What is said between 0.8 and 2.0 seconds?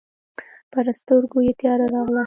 سترګو یې تياره